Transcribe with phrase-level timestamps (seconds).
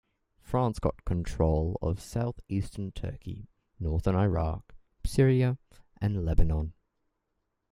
[0.39, 3.47] France got control of southeastern Turkey,
[3.79, 4.73] northern Iraq,
[5.05, 5.59] Syria
[6.01, 6.73] and Lebanon.